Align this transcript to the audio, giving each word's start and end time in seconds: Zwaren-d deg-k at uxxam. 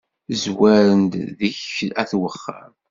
Zwaren-d 0.43 1.13
deg-k 1.39 1.75
at 2.01 2.11
uxxam. 2.27 2.73